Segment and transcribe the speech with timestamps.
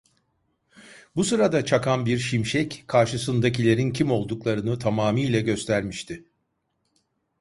[1.15, 6.25] Bu sırada çakan bir şimşek karşısındakilerin kim olduklarını tamamiyle göstermişti.